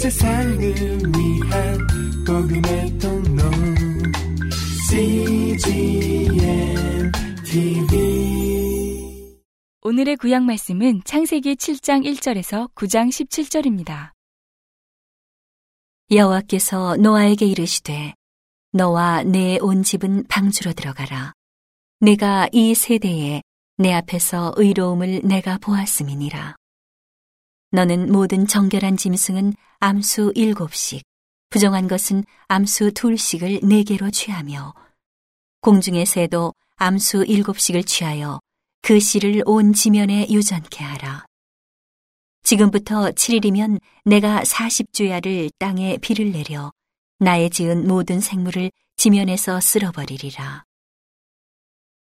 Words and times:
세상을 0.00 0.58
위한 0.58 1.78
복음의 2.26 2.98
통로 2.98 3.42
CGM 4.88 6.32
TV 7.44 9.36
오늘의 9.82 10.16
구약 10.16 10.44
말씀은 10.44 11.02
창세기 11.04 11.56
7장 11.56 12.06
1절에서 12.06 12.72
9장 12.74 13.10
17절입니다. 13.10 14.12
여호와께서 16.10 16.96
노아에게 16.96 17.44
이르시되 17.44 18.14
너와 18.72 19.24
내 19.24 19.58
온 19.60 19.82
집은 19.82 20.24
방주로 20.28 20.72
들어가라. 20.72 21.34
내가 22.00 22.48
이 22.52 22.74
세대에 22.74 23.42
내 23.76 23.92
앞에서 23.92 24.54
의로움을 24.56 25.20
내가 25.24 25.58
보았음이니라. 25.58 26.56
너는 27.72 28.10
모든 28.10 28.46
정결한 28.46 28.96
짐승은 28.96 29.52
암수 29.82 30.32
일곱씩, 30.34 31.02
부정한 31.48 31.88
것은 31.88 32.22
암수 32.48 32.92
둘씩을 32.92 33.60
네 33.62 33.82
개로 33.82 34.10
취하며, 34.10 34.74
공중의 35.62 36.04
새도 36.04 36.54
암수 36.76 37.24
일곱씩을 37.26 37.84
취하여 37.84 38.40
그 38.82 39.00
씨를 39.00 39.42
온 39.46 39.72
지면에 39.72 40.26
유전케 40.30 40.84
하라. 40.84 41.24
지금부터 42.42 43.10
7일이면 43.10 43.80
내가 44.04 44.42
40주야를 44.42 45.50
땅에 45.58 45.96
비를 45.96 46.30
내려 46.30 46.72
나의 47.18 47.48
지은 47.48 47.86
모든 47.86 48.20
생물을 48.20 48.70
지면에서 48.96 49.60
쓸어버리리라. 49.60 50.64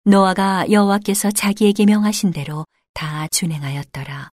노아가 0.03 0.69
여호와께서 0.69 1.31
자기에게 1.31 1.85
명하신 1.85 2.31
대로 2.31 2.65
다 2.93 3.27
준행하였더라. 3.29 4.29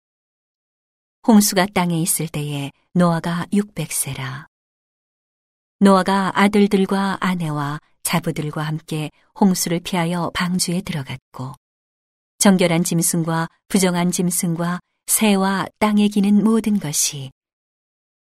홍수가 1.27 1.69
땅에 1.73 1.99
있을 2.03 2.29
때에 2.29 2.71
노아가 2.93 3.47
600세라. 3.51 4.45
노아가 5.81 6.31
아들들과 6.39 7.17
아내와 7.19 7.81
자부들과 8.03 8.63
함께 8.63 9.11
홍수를 9.41 9.81
피하여 9.81 10.31
방주에 10.35 10.83
들어갔고 10.83 11.53
정결한 12.39 12.85
짐승과 12.85 13.49
부정한 13.69 14.11
짐승과 14.11 14.81
새와 15.07 15.67
땅에 15.79 16.09
기는 16.09 16.45
모든 16.45 16.79
것이 16.79 17.31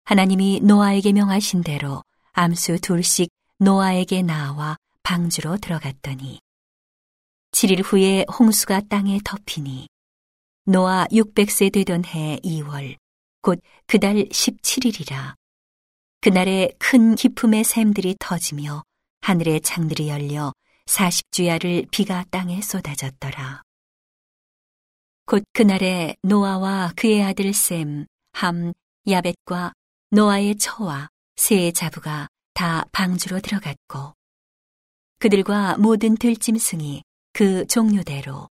하나님이 0.07 0.61
노아에게 0.63 1.13
명하신 1.13 1.63
대로 1.63 2.03
암수 2.33 2.81
둘씩 2.81 3.29
노아에게 3.59 4.23
나와 4.23 4.77
방주로 5.03 5.59
들어갔더니 5.59 6.41
7일 7.53 7.83
후에 7.85 8.25
홍수가 8.39 8.81
땅에 8.89 9.21
덮이니 9.23 9.89
노아 10.67 11.05
600세 11.07 11.71
되던 11.71 12.07
해 12.07 12.39
2월 12.43 12.97
곧 13.43 13.61
그달 13.87 14.15
17일이라 14.25 15.35
그날에 16.23 16.71
큰 16.79 17.15
기품의 17.15 17.65
샘들이 17.65 18.17
터지며 18.19 18.83
하늘의 19.21 19.61
창들이 19.61 20.09
열려 20.09 20.55
40주야를 20.87 21.91
비가 21.91 22.25
땅에 22.31 22.63
쏟아졌더라. 22.63 23.63
곧 25.27 25.45
그날에 25.53 26.17
노아와 26.23 26.93
그의 26.97 27.23
아들 27.23 27.53
셈, 27.53 28.07
함, 28.33 28.73
야벳과 29.07 29.75
노아의 30.13 30.57
처와 30.57 31.09
새의 31.37 31.75
자부가 31.75 32.29
다 32.55 32.87
방주로 32.91 33.41
들어갔고 33.41 34.15
그들과 35.19 35.77
모든 35.77 36.17
들짐승이 36.17 37.03
그 37.35 37.67
종류대로 37.67 38.49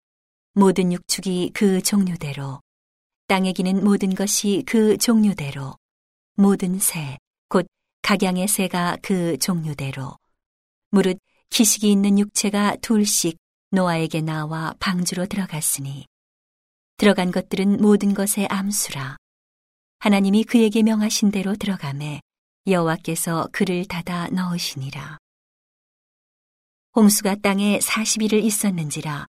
모든 0.55 0.93
육축이 0.93 1.51
그 1.53 1.81
종류대로. 1.81 2.61
땅에 3.27 3.53
기는 3.53 3.83
모든 3.83 4.13
것이 4.13 4.63
그 4.67 4.97
종류대로. 4.97 5.75
모든 6.35 6.77
새 6.79 7.17
곧 7.49 7.65
각양의 8.03 8.47
새가 8.47 8.97
그 9.01 9.37
종류대로. 9.39 10.15
무릇 10.91 11.17
기식이 11.49 11.91
있는 11.91 12.19
육체가 12.19 12.75
둘씩 12.81 13.37
노아에게 13.71 14.21
나와 14.21 14.75
방주로 14.79 15.25
들어갔으니 15.25 16.05
들어간 16.97 17.31
것들은 17.31 17.81
모든 17.81 18.13
것의 18.13 18.47
암수라. 18.49 19.17
하나님이 19.99 20.43
그에게 20.43 20.83
명하신 20.83 21.31
대로 21.31 21.55
들어가매 21.55 22.21
여호와께서 22.67 23.49
그를 23.51 23.85
닫아 23.85 24.29
넣으시니라. 24.29 25.17
홍수가 26.95 27.37
땅에 27.37 27.79
40일을 27.79 28.43
있었는지라 28.43 29.25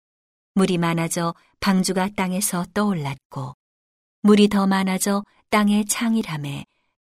물이 0.54 0.78
많아져 0.78 1.34
방주가 1.60 2.10
땅에서 2.16 2.66
떠올랐고 2.74 3.56
물이 4.24 4.50
더 4.50 4.68
많아져 4.68 5.24
땅에 5.50 5.84
창이라매 5.86 6.66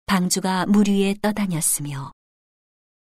방주가 0.06 0.66
물 0.66 0.90
위에 0.90 1.16
떠다녔으며 1.22 2.12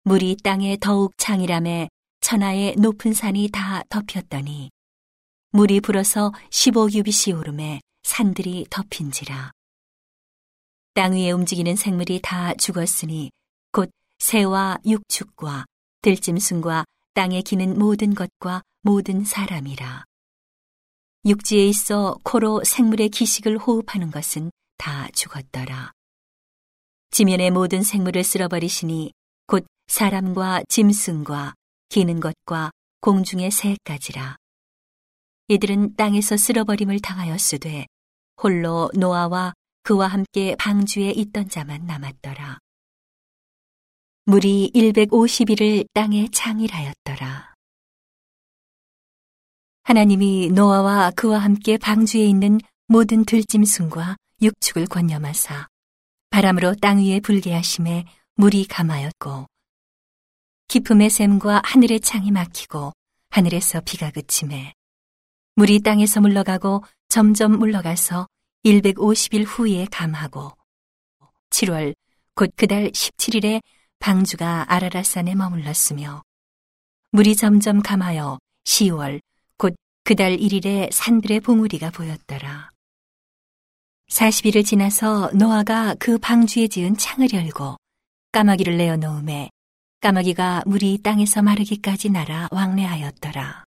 물이 0.05 0.37
땅에 0.43 0.77
더욱 0.81 1.13
창이라매 1.19 1.89
천하의 2.21 2.77
높은 2.77 3.13
산이 3.13 3.51
다 3.53 3.83
덮였더니 3.89 4.71
물이 5.51 5.81
불어서 5.81 6.33
15규빗이 6.51 7.39
오름에 7.39 7.81
산들이 8.03 8.67
덮인지라 8.71 9.53
땅 10.95 11.13
위에 11.13 11.33
움직이는 11.33 11.77
생물이 11.77 12.21
다 12.23 12.55
죽었으니 12.55 13.31
곧 13.73 13.91
새와 14.19 14.79
육축과 14.87 15.67
들짐승과 16.03 16.85
땅에 17.15 17.43
기는 17.43 17.79
모든 17.79 18.15
것과 18.15 18.63
모든 18.83 19.25
사람이라. 19.25 20.05
육지에 21.27 21.67
있어 21.69 22.19
코로 22.23 22.65
생물의 22.65 23.09
기식을 23.09 23.57
호흡하는 23.57 24.11
것은 24.11 24.51
다 24.77 25.09
죽었더라. 25.15 25.93
지면의 27.11 27.51
모든 27.51 27.83
생물을 27.83 28.23
쓸어버리시니 28.23 29.13
곧 29.47 29.65
사람과 29.87 30.63
짐승과 30.69 31.55
기는 31.89 32.21
것과 32.21 32.71
공중의 33.01 33.51
새까지라. 33.51 34.37
이들은 35.49 35.97
땅에서 35.97 36.37
쓸어버림을 36.37 37.01
당하였으되 37.01 37.87
홀로 38.43 38.91
노아와 38.95 39.55
그와 39.83 40.09
함께 40.09 40.57
방주에 40.57 41.11
있던 41.11 41.49
자만 41.49 41.87
남았더라. 41.87 42.59
물이 44.27 44.73
150일을 44.75 45.87
땅에 45.95 46.29
창일하였더라. 46.31 47.54
하나님이 49.87 50.49
노아와 50.49 51.11
그와 51.11 51.41
함께 51.41 51.77
방주에 51.77 52.25
있는 52.25 52.59
모든 52.87 53.23
들짐승과 53.27 54.17
육축을 54.41 54.87
권념하사 54.87 55.69
바람으로 56.31 56.75
땅 56.77 56.99
위에 56.99 57.21
불게 57.21 57.53
하심에 57.53 58.07
물이 58.37 58.67
감하였고 58.67 59.47
깊음의 60.69 61.11
샘과 61.11 61.61
하늘의 61.67 62.01
창이 62.01 62.31
막히고 62.31 62.93
하늘에서 63.29 63.83
비가 63.83 64.11
그침에 64.11 64.73
물이 65.57 65.81
땅에서 65.81 66.23
물러가고 66.23 66.83
점점 67.09 67.59
물러가서 67.59 68.27
150일 68.65 69.45
후에 69.47 69.87
감하고 69.91 70.51
7월 71.51 71.95
곧 72.35 72.51
그달 72.57 72.91
17일에 72.91 73.61
방주가 73.99 74.65
아라라산에 74.73 75.35
머물렀으며 75.35 76.23
물이 77.11 77.37
점점 77.37 77.83
감하여 77.83 78.39
10월 78.65 79.21
곧 79.21 79.34
그달 80.07 80.37
1일에 80.37 80.93
산들의 80.93 81.41
봉우리가 81.41 81.89
보였더라. 81.89 82.69
40일을 84.11 84.63
지나서 84.63 85.31
노아가 85.33 85.95
그 85.99 86.19
방주에 86.19 86.69
지은 86.69 86.99
창을 86.99 87.33
열고 87.33 87.79
까마귀를 88.33 88.77
내어 88.77 88.99
놓음에 88.99 89.49
까마귀가 90.01 90.65
물이 90.67 90.99
땅에서 91.03 91.41
마르기까지 91.41 92.11
날아 92.11 92.49
왕래하였더라. 92.51 93.65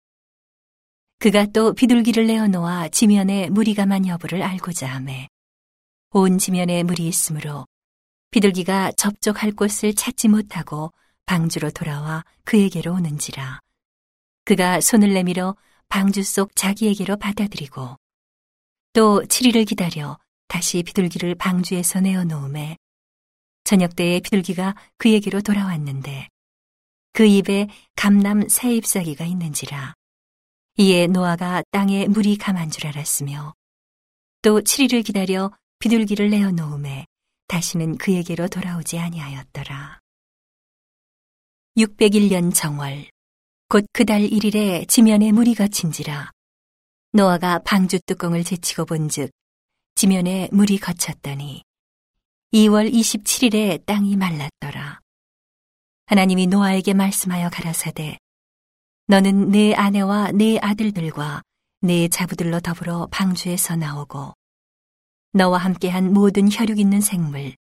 그가 1.19 1.45
또 1.45 1.71
비둘기를 1.73 2.27
내어 2.27 2.49
놓아 2.49 2.89
지면에 2.89 3.49
물이 3.49 3.73
감한 3.73 4.05
여부를 4.05 4.43
알고자 4.43 4.87
하매 4.87 5.29
온 6.09 6.37
지면에 6.37 6.83
물이 6.83 7.07
있으므로 7.07 7.65
비둘기가 8.31 8.91
접촉할 8.97 9.53
곳을 9.53 9.95
찾지 9.95 10.27
못하고 10.27 10.91
방주로 11.25 11.71
돌아와 11.71 12.25
그에게로 12.43 12.91
오는지라 12.93 13.61
그가 14.43 14.81
손을 14.81 15.13
내밀어 15.13 15.55
방주 15.89 16.23
속 16.23 16.55
자기에게로 16.55 17.17
받아들이고 17.17 17.97
또 18.93 19.21
7일을 19.23 19.67
기다려 19.67 20.17
다시 20.47 20.83
비둘기를 20.83 21.35
방주에서 21.35 22.01
내어 22.01 22.23
놓음에 22.23 22.77
저녁 23.63 23.95
때에 23.95 24.19
비둘기가 24.19 24.75
그에게로 24.97 25.41
돌아왔는데 25.41 26.29
그 27.13 27.25
입에 27.25 27.67
감남 27.95 28.47
새 28.49 28.73
잎사귀가 28.75 29.25
있는지라 29.25 29.93
이에 30.77 31.07
노아가 31.07 31.63
땅에 31.71 32.07
물이 32.07 32.37
감한 32.37 32.69
줄 32.69 32.87
알았으며 32.87 33.53
또 34.41 34.59
7일을 34.59 35.05
기다려 35.05 35.51
비둘기를 35.79 36.29
내어 36.29 36.51
놓음에 36.51 37.05
다시는 37.47 37.97
그에게로 37.97 38.47
돌아오지 38.47 38.99
아니하였더라. 38.99 39.99
601년 41.77 42.53
정월 42.53 43.05
곧 43.75 43.85
그달 43.91 44.21
1일에 44.21 44.87
지면에 44.87 45.33
물이 45.33 45.53
거친지라 45.53 46.31
노아가 47.11 47.59
방주 47.59 47.99
뚜껑을 48.05 48.45
제치고 48.45 48.85
본즉 48.85 49.31
지면에 49.95 50.47
물이 50.53 50.77
거쳤더니 50.77 51.61
2월 52.53 52.89
27일에 52.89 53.85
땅이 53.85 54.15
말랐더라. 54.15 55.01
하나님이 56.05 56.47
노아에게 56.47 56.93
말씀하여 56.93 57.49
가라사대 57.49 58.17
너는 59.07 59.51
내 59.51 59.73
아내와 59.73 60.31
내 60.31 60.57
아들들과 60.57 61.41
내 61.81 62.07
자부들로 62.07 62.61
더불어 62.61 63.09
방주에서 63.11 63.75
나오고 63.75 64.31
너와 65.33 65.57
함께한 65.57 66.13
모든 66.13 66.47
혈육 66.49 66.79
있는 66.79 67.01
생물 67.01 67.53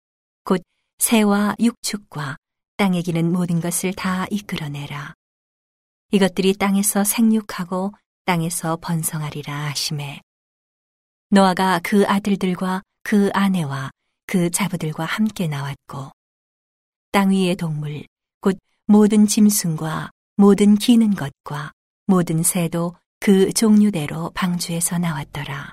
곧 0.45 0.63
새와 0.99 1.57
육축과 1.59 2.37
땅에 2.77 3.01
기는 3.01 3.33
모든 3.33 3.63
것을 3.63 3.95
다 3.95 4.27
이끌어내라. 4.31 5.15
이것들이 6.13 6.55
땅에서 6.55 7.05
생육하고 7.05 7.93
땅에서 8.27 8.77
번성하리라 8.77 9.53
하심에 9.71 10.21
노아가 11.31 11.81
그 11.83 12.05
아들들과 12.07 12.83
그 13.03 13.31
아내와 13.33 13.91
그 14.27 14.51
자부들과 14.51 15.07
함께 15.07 15.49
나왔고 15.49 16.11
땅 17.13 17.31
위의 17.31 17.57
동물 17.57 18.05
곧 18.41 18.59
모든 18.87 19.27
짐승과 19.27 20.11
모든 20.37 20.75
기는 20.75 21.15
것과 21.15 21.73
모든 22.07 22.43
새도 22.43 22.95
그 23.19 23.51
종류대로 23.55 24.33
방주에서 24.35 24.99
나왔더라. 24.99 25.73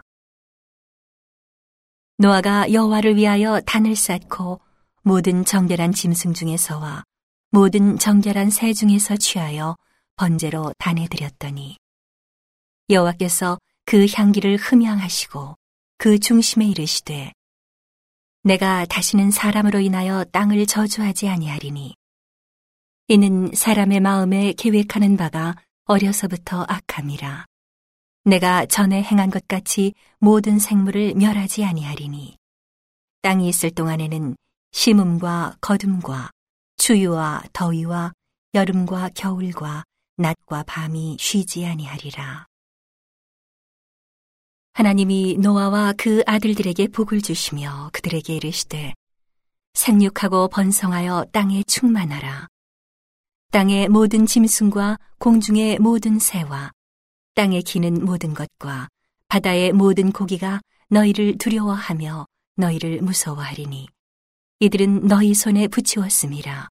노아가 2.18 2.72
여호와를 2.72 3.18
위하여 3.18 3.60
단을 3.62 3.96
쌓고 3.96 4.62
모든 5.02 5.44
정결한 5.44 5.92
짐승 5.92 6.34
중에서와 6.34 7.04
모든 7.52 7.98
정결한 7.98 8.50
새 8.50 8.72
중에서 8.72 9.18
취하여 9.18 9.76
번제로 10.20 10.74
단에 10.78 11.08
드렸더니 11.08 11.78
여호와께서 12.90 13.58
그 13.86 14.06
향기를 14.14 14.58
흠향하시고 14.58 15.56
그 15.98 16.20
중심에 16.20 16.66
이르시되 16.66 17.32
내가 18.44 18.86
다시는 18.86 19.32
사람으로 19.32 19.80
인하여 19.80 20.26
땅을 20.26 20.66
저주하지 20.66 21.30
아니하리니 21.30 21.96
이는 23.08 23.52
사람의 23.54 24.02
마음에 24.02 24.52
계획하는 24.54 25.16
바가 25.16 25.56
어려서부터 25.86 26.66
악함이라. 26.68 27.46
내가 28.26 28.66
전에 28.66 29.02
행한 29.02 29.30
것 29.30 29.48
같이 29.48 29.94
모든 30.20 30.60
생물을 30.60 31.16
멸하지 31.16 31.64
아니하리니 31.64 32.38
땅이 33.22 33.48
있을 33.48 33.72
동안에는 33.72 34.36
심음과 34.74 35.60
거둠과 35.62 36.30
추유와 36.76 37.44
더위와 37.54 38.12
여름과 38.54 39.12
겨울과 39.16 39.86
낮과 40.20 40.64
밤이 40.64 41.16
쉬지 41.18 41.66
아니하리라. 41.66 42.46
하나님이 44.74 45.38
노아와 45.38 45.94
그 45.98 46.24
아들들에게 46.26 46.90
복을 46.90 47.22
주시며 47.22 47.90
그들에게 47.94 48.36
이르시되 48.36 48.94
생육하고 49.76 50.50
번성하여 50.50 51.28
땅에 51.32 51.64
충만하라. 51.64 52.48
땅의 53.52 53.88
모든 53.88 54.26
짐승과 54.26 54.98
공중의 55.20 55.80
모든 55.80 56.20
새와 56.20 56.72
땅에 57.36 57.62
기는 57.62 58.04
모든 58.04 58.34
것과 58.34 58.90
바다의 59.30 59.72
모든 59.72 60.12
고기가 60.12 60.60
너희를 60.90 61.38
두려워하며 61.38 62.26
너희를 62.58 63.02
무서워하리니 63.02 63.88
이들은 64.60 65.08
너희 65.08 65.34
손에 65.34 65.70
붙이었음이라. 65.70 66.68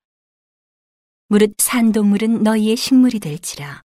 무릇 1.29 1.55
산 1.57 1.91
동물은 1.91 2.43
너희의 2.43 2.77
식물이 2.77 3.19
될지라. 3.19 3.81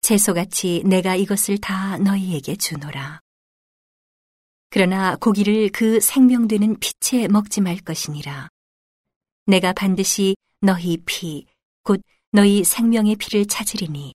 채소같이 0.00 0.82
내가 0.86 1.16
이것을 1.16 1.58
다 1.58 1.98
너희에게 1.98 2.56
주노라. 2.56 3.20
그러나 4.70 5.16
고기를 5.16 5.68
그 5.68 6.00
생명되는 6.00 6.78
피채 6.80 7.28
먹지 7.28 7.60
말 7.60 7.76
것이니라. 7.76 8.48
내가 9.44 9.74
반드시 9.74 10.34
너희 10.62 10.96
피, 11.04 11.44
곧 11.82 12.00
너희 12.30 12.64
생명의 12.64 13.16
피를 13.16 13.44
찾으리니, 13.44 14.14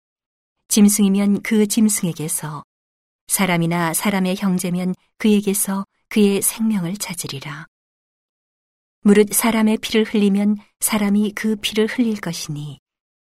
짐승이면 0.69 1.43
그 1.43 1.67
짐승에게서, 1.67 2.63
사람이나 3.27 3.93
사람의 3.93 4.35
형제면 4.37 4.95
그에게서 5.19 5.85
그의 6.09 6.41
생명을 6.41 6.97
찾으리라. 6.97 7.67
무릇 9.01 9.33
사람의 9.33 9.77
피를 9.77 10.03
흘리면 10.03 10.57
사람이 10.79 11.33
그 11.33 11.55
피를 11.55 11.87
흘릴 11.87 12.19
것이니 12.19 12.79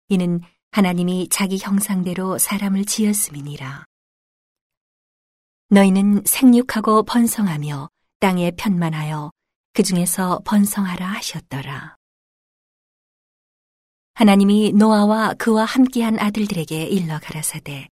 이는 0.08 0.40
하나님이 0.72 1.28
자기 1.30 1.58
형상대로 1.58 2.38
사람을 2.38 2.84
지었음이니라. 2.84 3.84
너희는 5.70 6.24
생육하고 6.26 7.04
번성하며 7.04 7.88
땅에 8.18 8.50
편만하여 8.50 9.30
그 9.72 9.82
중에서 9.82 10.40
번성하라 10.44 11.06
하셨더라. 11.06 11.96
하나님이 14.14 14.72
노아와 14.72 15.34
그와 15.34 15.64
함께한 15.64 16.18
아들들에게 16.18 16.84
일러 16.84 17.18
가라사대 17.20 17.88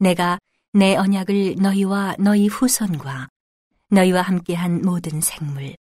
내가 0.00 0.38
내 0.72 0.96
언약을 0.96 1.56
너희와 1.60 2.16
너희 2.18 2.48
후손과 2.48 3.28
너희와 3.90 4.22
함께한 4.22 4.82
모든 4.82 5.20
생물 5.20 5.68
곧 5.68 5.85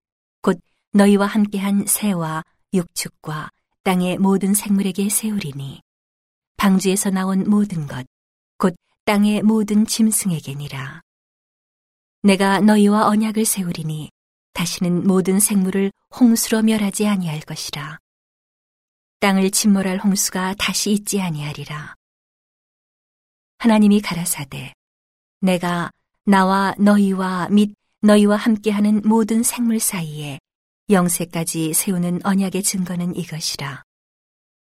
너희와 0.91 1.27
함께한 1.27 1.85
새와 1.85 2.43
육축과 2.73 3.49
땅의 3.83 4.17
모든 4.17 4.53
생물에게 4.53 5.09
세우리니 5.09 5.81
방주에서 6.57 7.09
나온 7.09 7.49
모든 7.49 7.87
것 7.87 8.05
곧 8.57 8.75
땅의 9.05 9.43
모든 9.43 9.85
짐승에게니라. 9.85 11.01
내가 12.23 12.59
너희와 12.59 13.07
언약을 13.07 13.45
세우리니 13.45 14.09
다시는 14.53 15.07
모든 15.07 15.39
생물을 15.39 15.91
홍수로 16.19 16.63
멸하지 16.63 17.07
아니할 17.07 17.39
것이라. 17.41 17.99
땅을 19.19 19.51
침몰할 19.51 19.99
홍수가 19.99 20.55
다시 20.57 20.91
있지 20.91 21.21
아니하리라. 21.21 21.95
하나님이 23.59 24.01
가라사대 24.01 24.73
내가 25.41 25.91
나와 26.25 26.73
너희와 26.77 27.49
및 27.49 27.75
너희와 28.01 28.35
함께하는 28.35 29.01
모든 29.05 29.43
생물 29.43 29.79
사이에 29.79 30.39
영세까지 30.89 31.73
세우는 31.73 32.25
언약의 32.25 32.63
증거는 32.63 33.15
이것이라. 33.15 33.83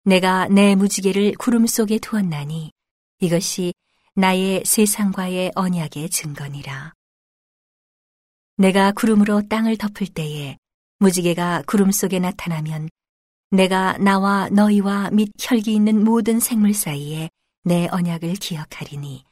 내가 0.03 0.47
내 0.49 0.75
무지개를 0.75 1.35
구름 1.35 1.65
속에 1.65 1.97
두었나니 1.99 2.71
이것이 3.21 3.73
나의 4.15 4.63
세상과의 4.65 5.53
언약의 5.55 6.09
증거니라. 6.09 6.93
내가 8.57 8.91
구름으로 8.91 9.47
땅을 9.47 9.77
덮을 9.77 10.07
때에 10.07 10.57
무지개가 10.97 11.63
구름 11.65 11.91
속에 11.91 12.19
나타나면 12.19 12.89
내가 13.51 13.97
나와 13.97 14.49
너희와 14.49 15.11
및 15.11 15.31
혈기 15.39 15.73
있는 15.73 16.03
모든 16.03 16.41
생물 16.41 16.73
사이에 16.73 17.29
내 17.63 17.87
언약을 17.89 18.33
기억하리니 18.33 19.23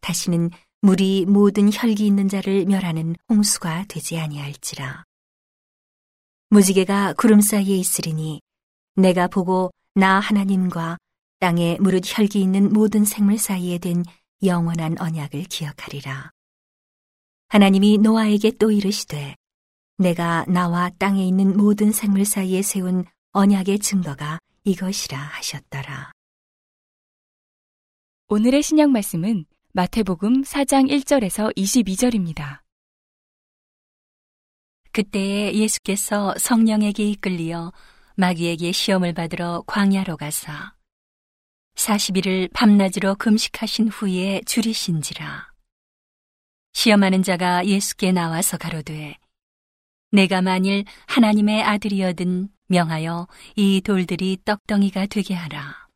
다시는 0.00 0.50
물이 0.82 1.26
모든 1.26 1.70
혈기 1.72 2.06
있는 2.06 2.28
자를 2.28 2.66
멸하는 2.66 3.16
홍수가 3.28 3.86
되지 3.88 4.18
아니할지라. 4.20 5.04
무지개가 6.54 7.14
구름 7.14 7.40
사이에 7.40 7.76
있으리니 7.76 8.40
내가 8.94 9.26
보고 9.26 9.72
나 9.92 10.20
하나님과 10.20 10.98
땅에 11.40 11.76
무릇 11.80 12.04
혈기 12.06 12.40
있는 12.40 12.72
모든 12.72 13.04
생물 13.04 13.38
사이에 13.38 13.78
된 13.78 14.04
영원한 14.40 14.96
언약을 15.00 15.46
기억하리라. 15.46 16.30
하나님이 17.48 17.98
노아에게 17.98 18.52
또 18.52 18.70
이르시되 18.70 19.34
내가 19.98 20.44
나와 20.46 20.90
땅에 20.90 21.26
있는 21.26 21.56
모든 21.56 21.90
생물 21.90 22.24
사이에 22.24 22.62
세운 22.62 23.04
언약의 23.32 23.80
증거가 23.80 24.38
이것이라 24.62 25.18
하셨더라. 25.18 26.12
오늘의 28.28 28.62
신약 28.62 28.90
말씀은 28.90 29.44
마태복음 29.72 30.42
4장 30.42 30.88
1절에서 30.88 31.52
22절입니다. 31.56 32.63
그때에 34.94 35.52
예수께서 35.54 36.34
성령에게 36.38 37.02
이끌리어 37.02 37.72
마귀에게 38.14 38.70
시험을 38.70 39.12
받으러 39.12 39.64
광야로 39.66 40.16
가사 40.16 40.72
40일을 41.74 42.52
밤낮으로 42.52 43.16
금식하신 43.16 43.88
후에 43.88 44.42
줄이신지라. 44.46 45.52
시험하는 46.74 47.24
자가 47.24 47.66
예수께 47.66 48.12
나와서 48.12 48.56
가로되 48.56 49.18
내가 50.12 50.40
만일 50.40 50.84
하나님의 51.08 51.64
아들이여든 51.64 52.50
명하여 52.68 53.26
이 53.56 53.80
돌들이 53.80 54.38
떡덩이가 54.44 55.06
되게 55.06 55.34
하라. 55.34 55.88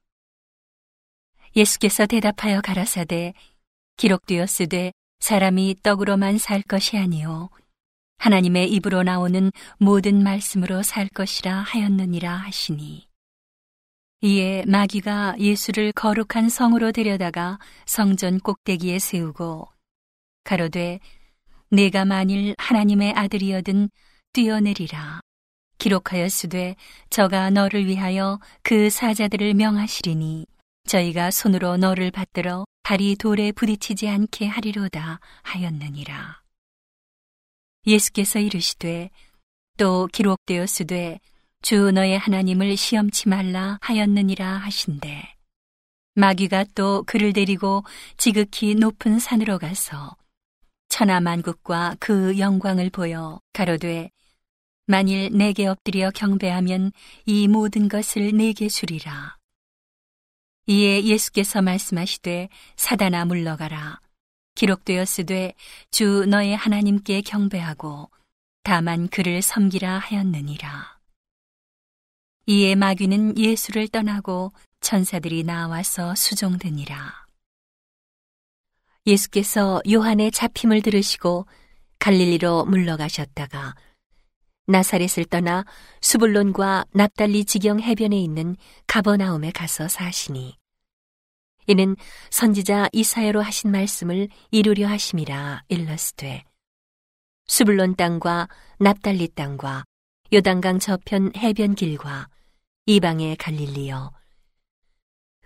예수께서 1.55 2.07
대답하여 2.07 2.61
가라사대 2.63 3.35
기록되었으되 3.97 4.91
사람이 5.21 5.77
떡으로만 5.85 6.39
살 6.39 6.63
것이 6.63 6.99
아니요 6.99 7.49
하나님의 8.19 8.71
입으로 8.73 9.03
나오는 9.03 9.51
모든 9.79 10.23
말씀으로 10.23 10.83
살 10.83 11.09
것이라 11.09 11.55
하였느니라 11.61 12.33
하시니 12.33 13.07
이에 14.21 14.65
마귀가 14.67 15.37
예수를 15.39 15.93
거룩한 15.93 16.49
성으로 16.49 16.91
데려다가 16.93 17.59
성전 17.87 18.41
꼭대기에 18.41 18.99
세우고 18.99 19.69
가로되 20.45 20.99
내가 21.71 22.05
만일 22.05 22.55
하나님의 22.59 23.13
아들이여든 23.13 23.91
뛰어내리라. 24.33 25.21
기록하였으되 25.79 26.75
저가 27.11 27.51
너를 27.51 27.87
위하여 27.87 28.41
그 28.63 28.91
사자들을 28.91 29.55
명하시리니 29.55 30.47
저희가 30.89 31.31
손으로 31.31 31.77
너를 31.77 32.11
받들어 32.11 32.65
발이 32.83 33.17
돌에 33.17 33.53
부딪히지 33.53 34.09
않게 34.09 34.47
하리로다 34.47 35.21
하였느니라. 35.43 36.48
예수께서 37.89 38.39
이르시되 38.39 39.11
또 39.77 40.07
기록되었으되 40.13 41.19
주 41.63 41.91
너의 41.91 42.19
하나님을 42.19 42.77
시험치 42.77 43.29
말라 43.29 43.79
하였느니라 43.81 44.59
하신대. 44.59 45.35
마귀가 46.15 46.65
또 46.75 47.03
그를 47.05 47.33
데리고 47.33 47.85
지극히 48.17 48.75
높은 48.75 49.19
산으로 49.19 49.59
가서 49.59 50.17
천하 50.89 51.21
만국과 51.21 51.97
그 52.01 52.39
영광을 52.39 52.91
보여 52.91 53.41
가로되 53.53 54.11
만일 54.87 55.31
내게 55.33 55.67
엎드려 55.67 56.11
경배하면 56.11 56.93
이 57.27 57.47
모든 57.47 57.89
것을 57.89 58.37
내게 58.37 58.69
주리라. 58.69 59.37
이에 60.67 61.05
예수께서 61.05 61.63
말씀하시되 61.63 62.49
사단아 62.77 63.25
물러가라. 63.27 64.01
기록되었으되 64.59 65.55
주 65.93 66.27
너의 66.27 66.57
하나님께 66.57 67.21
경배하고 67.21 68.11
다만 68.65 69.07
그를 69.09 69.41
섬기라 69.41 69.99
하였느니라. 69.99 70.99
이에 72.47 72.75
마귀는 72.75 73.39
예수를 73.39 73.87
떠나고 73.89 74.53
천사들이 74.81 75.45
나와서 75.45 76.15
수종되니라. 76.15 77.27
예수께서 79.07 79.81
요한의 79.89 80.33
잡힘을 80.33 80.83
들으시고 80.83 81.47
갈릴리로 82.01 82.65
물러가셨다가 82.65 83.77
나사렛을 84.67 85.25
떠나 85.31 85.65
수불론과 86.01 86.87
납달리 86.93 87.45
지경 87.45 87.81
해변에 87.81 88.19
있는 88.19 88.57
가버나움에 88.87 89.53
가서 89.53 89.89
사시니 89.89 90.57
이는 91.69 91.97
선지자 92.31 92.89
이사야로 92.93 93.43
하신 93.43 93.71
말씀을 93.71 94.29
이루려 94.51 94.89
하심이라 94.89 95.65
일러스되 95.69 96.43
수불론 97.47 97.95
땅과 97.95 98.49
납달리 98.79 99.29
땅과 99.29 99.85
요단강 100.33 100.79
저편 100.79 101.33
해변 101.37 101.75
길과 101.75 102.29
이방의 102.87 103.37
갈릴리여 103.37 104.13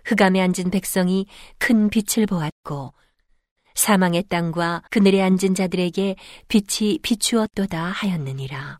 흑암에 0.05 0.41
앉은 0.41 0.71
백성이 0.71 1.25
큰 1.57 1.89
빛을 1.89 2.25
보았고 2.25 2.93
사망의 3.75 4.23
땅과 4.29 4.83
그늘에 4.91 5.21
앉은 5.21 5.55
자들에게 5.55 6.15
빛이 6.47 6.99
비추었도다 6.99 7.83
하였느니라. 7.83 8.79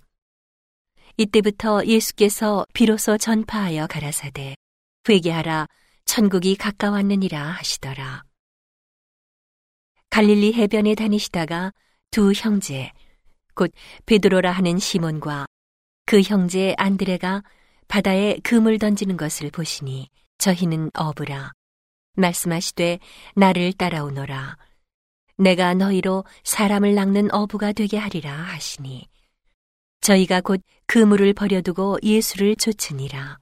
이때부터 1.17 1.85
예수께서 1.85 2.65
비로소 2.73 3.17
전파하여 3.17 3.87
가라사대 3.87 4.55
회개하라 5.09 5.67
천국이 6.13 6.55
가까웠느니라 6.55 7.43
하시더라. 7.43 8.21
갈릴리 10.11 10.53
해변에 10.53 10.93
다니시다가 10.93 11.71
두 12.11 12.33
형제 12.33 12.91
곧 13.55 13.71
베드로라 14.05 14.51
하는 14.51 14.77
시몬과 14.77 15.47
그 16.05 16.21
형제 16.21 16.75
안드레가 16.77 17.41
바다에 17.87 18.37
금을 18.43 18.77
던지는 18.77 19.17
것을 19.17 19.49
보시니 19.49 20.07
저희는 20.37 20.91
어부라. 20.93 21.51
말씀하시되 22.15 22.99
나를 23.35 23.73
따라오너라. 23.73 24.57
내가 25.39 25.73
너희로 25.73 26.25
사람을 26.43 26.93
낚는 26.93 27.33
어부가 27.33 27.71
되게 27.71 27.97
하리라 27.97 28.31
하시니 28.31 29.07
저희가 30.01 30.41
곧 30.41 30.61
그물을 30.85 31.33
버려두고 31.33 31.97
예수를 32.03 32.55
쫓으니라 32.55 33.39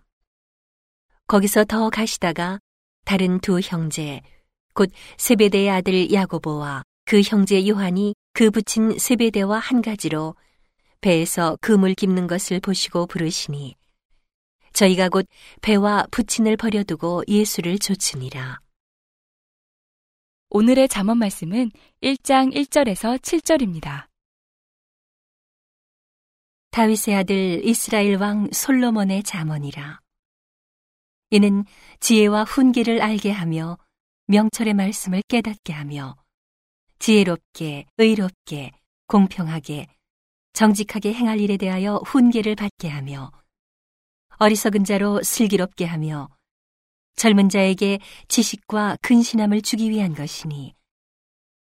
거기서 1.32 1.64
더 1.64 1.90
가시다가 1.90 2.60
다른 3.06 3.40
두 3.40 3.62
형제 3.62 4.20
곧 4.74 4.92
세베대의 5.16 5.70
아들 5.70 6.12
야고보와 6.12 6.84
그 7.06 7.22
형제 7.22 7.66
요한이 7.66 8.16
그 8.34 8.52
붙인 8.52 9.00
세베대와 9.00 9.58
한 9.60 9.82
가지로 9.82 10.36
배에서 11.00 11.58
그물 11.62 11.94
깁는 11.94 12.28
것을 12.28 12.60
보시고 12.60 13.06
부르시니 13.06 13.78
저희가 14.74 15.08
곧 15.08 15.26
배와 15.62 16.06
부친을 16.12 16.58
버려두고 16.58 17.24
예수를 17.30 17.80
좇으니라. 17.80 18.60
오늘의 20.50 20.90
잠언 20.90 21.18
말씀은 21.18 21.72
1장 22.04 22.54
1절에서 22.54 23.18
7절입니다. 23.20 24.08
다윗의 26.72 27.16
아들 27.16 27.66
이스라엘 27.66 28.18
왕 28.18 28.50
솔로몬의 28.52 29.24
잠언이라. 29.24 30.02
이는 31.32 31.64
지혜와 32.02 32.44
훈계를 32.44 33.02
알게 33.02 33.32
하며 33.32 33.78
명철의 34.28 34.74
말씀을 34.74 35.24
깨닫게 35.30 35.72
하며 35.72 36.18
지혜롭게, 37.00 37.86
의롭게, 37.98 38.72
공평하게, 39.08 39.88
정직하게 40.54 41.14
행할 41.14 41.40
일에 41.40 41.56
대하여 41.56 42.02
훈계를 42.06 42.56
받게 42.56 42.90
하며 42.90 43.32
어리석은 44.40 44.84
자로 44.84 45.24
슬기롭게 45.24 45.86
하며 45.86 46.28
젊은 47.16 47.48
자에게 47.48 48.00
지식과 48.28 48.98
근신함을 49.02 49.62
주기 49.62 49.90
위한 49.90 50.14
것이니 50.14 50.76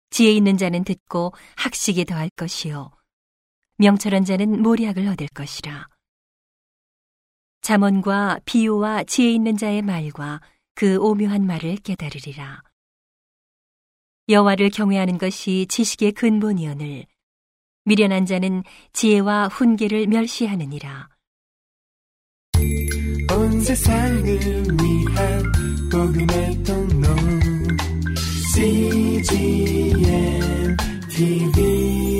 지혜 0.09 0.33
있는 0.33 0.57
자는 0.57 0.85
듣고 0.85 1.33
학식이 1.57 2.05
더할 2.07 2.31
것이요. 2.37 2.91
명철한 3.77 4.25
자는 4.25 4.63
모략을 4.63 5.09
얻을 5.09 5.29
것이라 5.29 5.89
잠언과 7.63 8.41
비유와 8.45 9.05
지혜 9.05 9.31
있는 9.31 9.57
자의 9.57 9.83
말과 9.83 10.41
그 10.75 10.99
오묘한 10.99 11.47
말을 11.47 11.77
깨달으리라. 11.77 12.63
여호와를 14.29 14.71
경외하는 14.71 15.19
것이 15.19 15.67
지식의 15.69 16.13
근본이오늘 16.13 17.07
미련한 17.85 18.27
자는 18.27 18.63
지혜와 18.93 19.49
훈계를 19.49 20.07
멸시하느니라. 20.09 21.09
온 23.33 23.61
세상을 23.61 24.25
위한 24.25 25.53
복음의 25.91 26.63
통로 26.65 27.09
CGM 28.55 29.97
TV 31.09 32.12